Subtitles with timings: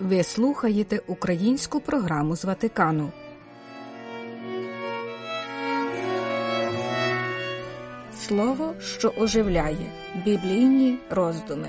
[0.00, 3.12] Ви слухаєте українську програму з Ватикану.
[8.14, 9.92] Слово, що оживляє
[10.24, 11.68] біблійні роздуми.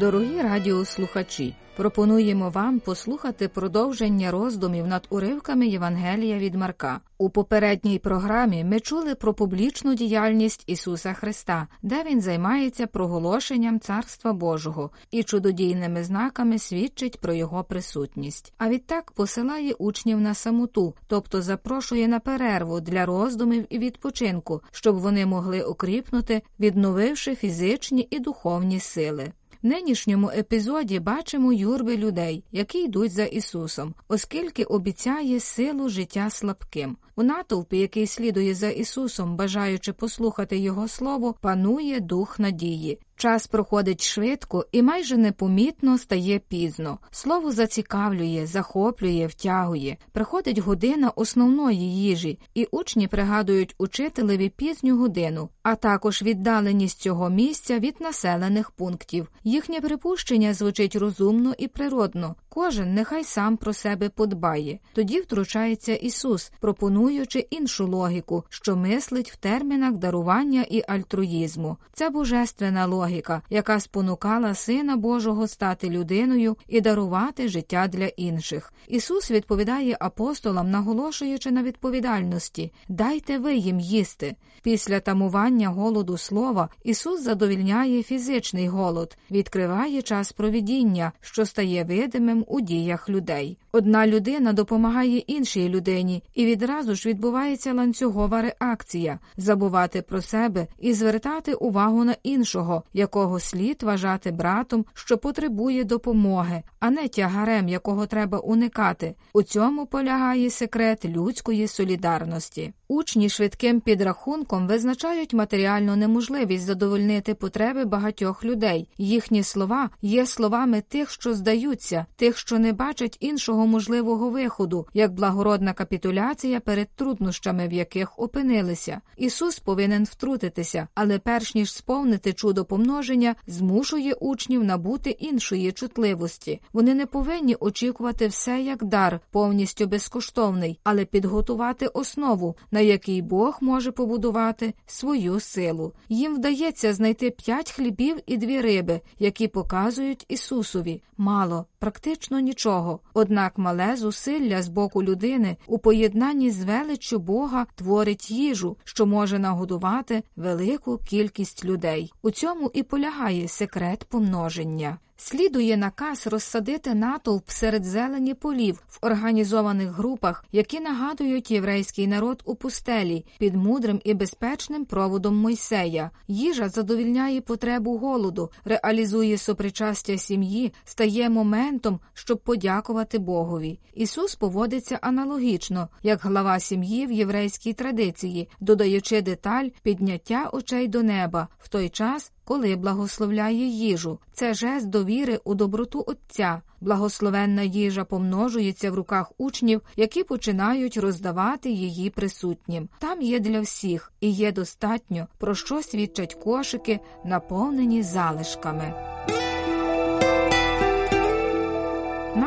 [0.00, 1.54] Дорогі радіослухачі.
[1.76, 7.00] Пропонуємо вам послухати продовження роздумів над уривками Євангелія від Марка.
[7.18, 14.32] У попередній програмі ми чули про публічну діяльність Ісуса Христа, де Він займається проголошенням Царства
[14.32, 18.52] Божого і чудодійними знаками свідчить про Його присутність.
[18.58, 24.98] А відтак посилає учнів на самоту, тобто запрошує на перерву для роздумів і відпочинку, щоб
[24.98, 29.32] вони могли укріпнути, відновивши фізичні і духовні сили.
[29.66, 36.96] Нинішньому епізоді бачимо юрби людей, які йдуть за Ісусом, оскільки обіцяє силу життя слабким.
[37.16, 42.98] У натовпі, який слідує за Ісусом, бажаючи послухати Його слово, панує дух надії.
[43.18, 46.98] Час проходить швидко і майже непомітно стає пізно.
[47.10, 49.96] Слово зацікавлює, захоплює, втягує.
[50.12, 57.78] Приходить година основної їжі, і учні пригадують учителеві пізню годину, а також віддаленість цього місця
[57.78, 59.30] від населених пунктів.
[59.44, 62.34] Їхнє припущення звучить розумно і природно.
[62.48, 64.78] Кожен нехай сам про себе подбає.
[64.92, 71.76] Тоді втручається Ісус, пропонуючи іншу логіку, що мислить в термінах дарування і альтруїзму.
[71.92, 73.05] Це божественна логіка,
[73.50, 78.72] яка спонукала Сина Божого стати людиною і дарувати життя для інших.
[78.88, 84.36] Ісус відповідає апостолам, наголошуючи на відповідальності дайте ви їм їсти.
[84.62, 92.60] Після тамування голоду слова Ісус задовільняє фізичний голод, відкриває час провідіння, що стає видимим у
[92.60, 93.58] діях людей.
[93.72, 100.92] Одна людина допомагає іншій людині, і відразу ж відбувається ланцюгова реакція забувати про себе і
[100.92, 108.06] звертати увагу на іншого, якого слід вважати братом, що потребує допомоги, а не тягарем, якого
[108.06, 109.14] треба уникати.
[109.32, 112.72] У цьому полягає секрет людської солідарності.
[112.88, 118.88] Учні швидким підрахунком визначають матеріальну неможливість задовольнити потреби багатьох людей.
[118.98, 125.12] Їхні слова є словами тих, що здаються, тих, що не бачать іншого можливого виходу, як
[125.12, 129.00] благородна капітуляція перед труднощами, в яких опинилися.
[129.16, 136.60] Ісус повинен втрутитися, але перш ніж сповнити чудо помноження, змушує учнів набути іншої чутливості.
[136.72, 143.58] Вони не повинні очікувати все як дар, повністю безкоштовний, але підготувати основу на який Бог
[143.60, 145.92] може побудувати свою силу.
[146.08, 151.02] Їм вдається знайти п'ять хлібів і дві риби, які показують Ісусові.
[151.18, 153.00] Мало, практично нічого.
[153.14, 159.38] Однак мале зусилля з боку людини у поєднанні з величчю Бога творить їжу, що може
[159.38, 162.12] нагодувати велику кількість людей.
[162.22, 164.98] У цьому і полягає секрет помноження.
[165.18, 172.54] Слідує наказ розсадити натовп серед зелені полів в організованих групах, які нагадують єврейський народ у
[172.54, 176.10] пустелі під мудрим і безпечним проводом Мойсея.
[176.28, 183.80] Їжа задовільняє потребу голоду, реалізує сопричастя сім'ї, стає моментом, щоб подякувати Богові.
[183.94, 191.48] Ісус поводиться аналогічно, як глава сім'ї в єврейській традиції, додаючи деталь підняття очей до неба
[191.58, 194.18] в той час коли благословляє їжу.
[194.32, 196.62] Це жест довіри у доброту Отця.
[196.80, 202.88] Благословенна їжа помножується в руках учнів, які починають роздавати її присутнім.
[202.98, 209.15] Там є для всіх і є достатньо, про що свідчать кошики, наповнені залишками.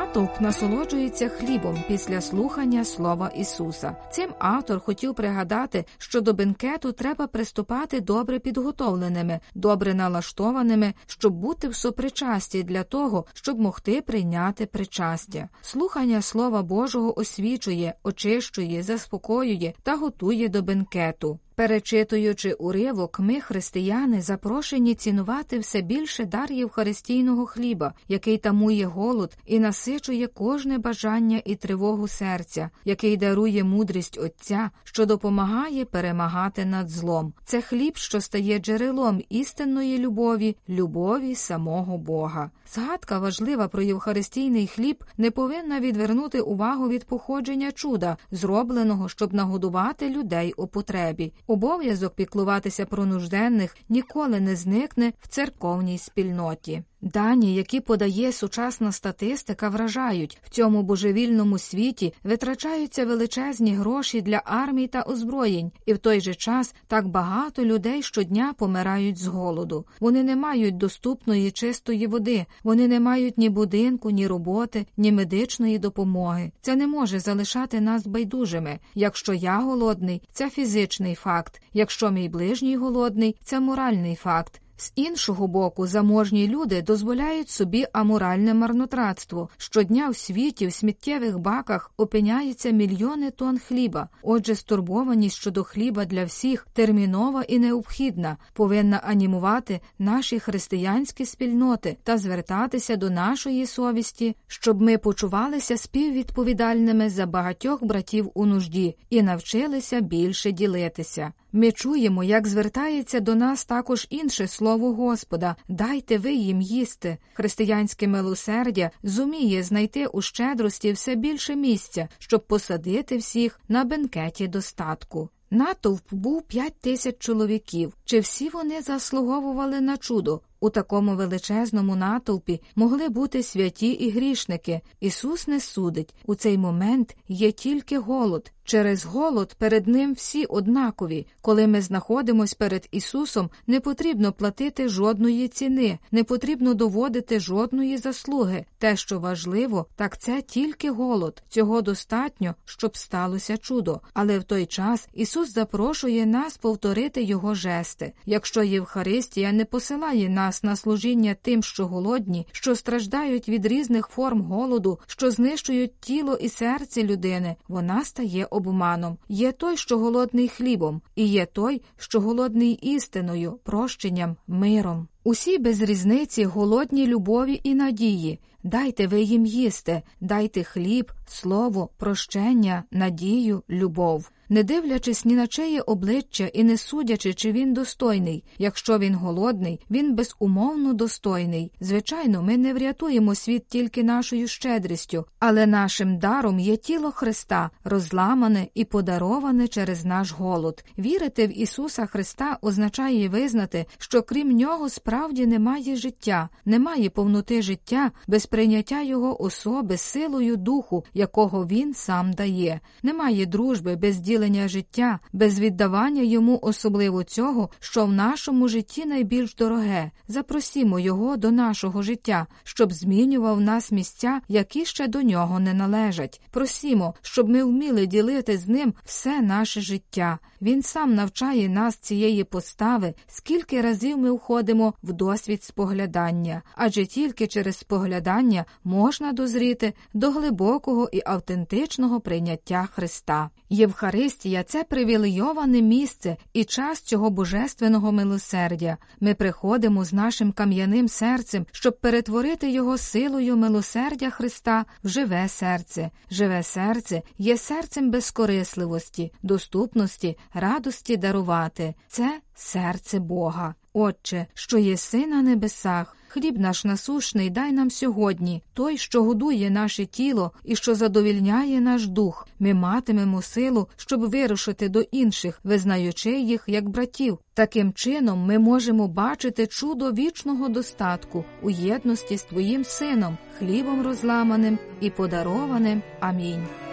[0.09, 3.95] Натовп насолоджується хлібом після слухання слова Ісуса.
[4.11, 11.67] Цим автор хотів пригадати, що до бенкету треба приступати добре підготовленими, добре налаштованими, щоб бути
[11.67, 15.49] в сопричасті для того, щоб могти прийняти причастя.
[15.61, 21.39] Слухання Слова Божого освічує, очищує, заспокоює та готує до бенкету.
[21.59, 29.59] Перечитуючи уривок, ми, християни, запрошені цінувати все більше дар Євхаристійного хліба, який тамує голод і
[29.59, 37.33] насичує кожне бажання і тривогу серця, який дарує мудрість Отця, що допомагає перемагати над злом.
[37.45, 42.51] Це хліб, що стає джерелом істинної любові, любові самого Бога.
[42.73, 50.09] Згадка важлива про Євхаристійний хліб не повинна відвернути увагу від походження чуда, зробленого, щоб нагодувати
[50.09, 51.33] людей у потребі.
[51.49, 56.83] Обов'язок піклуватися про нужденних ніколи не зникне в церковній спільноті.
[57.01, 64.87] Дані, які подає сучасна статистика, вражають в цьому божевільному світі витрачаються величезні гроші для армій
[64.87, 69.85] та озброєнь, і в той же час так багато людей щодня помирають з голоду.
[69.99, 75.79] Вони не мають доступної чистої води, вони не мають ні будинку, ні роботи, ні медичної
[75.79, 76.51] допомоги.
[76.61, 78.79] Це не може залишати нас байдужими.
[78.95, 81.61] Якщо я голодний, це фізичний факт.
[81.73, 84.61] Якщо мій ближній голодний, це моральний факт.
[84.81, 89.49] З іншого боку, заможні люди дозволяють собі аморальне марнотратство.
[89.57, 94.09] Щодня в світі в сміттєвих баках опиняється мільйони тонн хліба.
[94.23, 102.17] Отже, стурбованість щодо хліба для всіх термінова і необхідна, повинна анімувати наші християнські спільноти та
[102.17, 110.01] звертатися до нашої совісті, щоб ми почувалися співвідповідальними за багатьох братів у нужді і навчилися
[110.01, 111.33] більше ділитися.
[111.51, 117.17] Ми чуємо, як звертається до нас також інше слово Господа дайте ви їм їсти.
[117.33, 125.29] Християнське милосердя зуміє знайти у щедрості все більше місця, щоб посадити всіх на бенкеті достатку.
[125.51, 127.93] Натовп був п'ять тисяч чоловіків.
[128.05, 130.41] Чи всі вони заслуговували на чудо?
[130.61, 134.81] У такому величезному натовпі могли бути святі і грішники.
[134.99, 136.15] Ісус не судить.
[136.25, 138.51] У цей момент є тільки голод.
[138.63, 141.27] Через голод перед ним всі однакові.
[141.41, 148.65] Коли ми знаходимось перед Ісусом, не потрібно платити жодної ціни, не потрібно доводити жодної заслуги.
[148.77, 151.43] Те, що важливо, так це тільки голод.
[151.49, 154.01] Цього достатньо, щоб сталося чудо.
[154.13, 158.13] Але в той час Ісус запрошує нас повторити Його жести.
[158.25, 164.41] Якщо Євхаристія не посилає нас на служіння тим, що голодні, що страждають від різних форм
[164.41, 169.17] голоду, що знищують тіло і серце людини, вона стає обманом.
[169.29, 175.07] Є той, що голодний хлібом, і є той, що голодний істиною, прощенням, миром.
[175.23, 178.39] Усі без різниці голодні любові і надії.
[178.63, 184.31] Дайте ви їм їсти, дайте хліб, слово, прощення, надію, любов.
[184.51, 188.43] Не дивлячись ні на чиє обличчя і не судячи, чи він достойний.
[188.57, 191.71] Якщо він голодний, він безумовно достойний.
[191.79, 198.67] Звичайно, ми не врятуємо світ тільки нашою щедрістю, але нашим даром є тіло Христа, розламане
[198.73, 200.83] і подароване через наш голод.
[200.97, 208.11] Вірити в Ісуса Христа означає визнати, що крім нього справді немає життя, немає повноти життя
[208.27, 212.79] без прийняття Його особи силою духу, якого Він сам дає.
[213.03, 219.55] Немає дружби без ділення життя, без віддавання йому особливо цього, що в нашому житті найбільш
[219.55, 220.11] дороге.
[220.27, 226.41] Запросімо його до нашого життя, щоб змінював нас місця, які ще до нього не належать.
[226.51, 230.39] Просімо, щоб ми вміли ділити з ним все наше життя.
[230.61, 237.47] Він сам навчає нас цієї постави, скільки разів ми входимо в досвід споглядання, адже тільки
[237.47, 243.49] через споглядання можна дозріти до глибокого і автентичного прийняття Христа.
[243.69, 248.97] Євхаристія це привілейоване місце і час цього божественного милосердя.
[249.19, 256.09] Ми приходимо з нашим кам'яним серцем, щоб перетворити його силою милосердя Христа в живе серце.
[256.31, 261.93] Живе серце є серцем безкорисливості, доступності, радості дарувати.
[262.07, 263.75] Це серце Бога.
[263.93, 270.05] Отче, що єси на небесах, хліб наш насушний дай нам сьогодні, той, що годує наше
[270.05, 272.47] тіло і що задовільняє наш дух.
[272.59, 277.39] Ми матимемо силу, щоб вирушити до інших, визнаючи їх як братів.
[277.53, 284.79] Таким чином ми можемо бачити чудо вічного достатку у єдності з Твоїм сином, хлібом розламаним
[285.01, 286.01] і подарованим.
[286.19, 286.88] Амінь.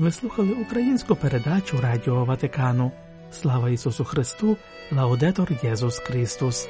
[0.00, 2.92] Ви слухали українську передачу Радіо Ватикану.
[3.30, 4.56] Слава Ісусу Христу,
[4.92, 6.68] Лаудетор Єсус Христос.